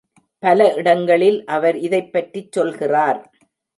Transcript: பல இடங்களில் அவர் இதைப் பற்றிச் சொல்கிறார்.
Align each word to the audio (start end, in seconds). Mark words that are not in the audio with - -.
பல 0.43 0.73
இடங்களில் 0.73 1.45
அவர் 1.45 1.77
இதைப் 1.77 2.11
பற்றிச் 2.13 2.51
சொல்கிறார். 2.51 3.21